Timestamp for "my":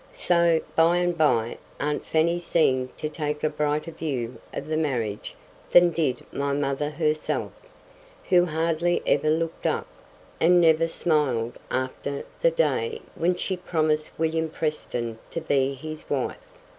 6.33-6.53